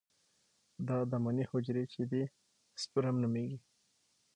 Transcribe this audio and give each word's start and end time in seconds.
دا 0.87 0.97
د 1.11 1.13
مني 1.23 1.45
حجرې 1.51 1.83
چې 1.93 2.01
دي 2.11 2.23
سپرم 2.81 3.15
نومېږي. 3.23 3.57